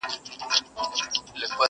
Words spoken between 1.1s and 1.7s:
ږغول!!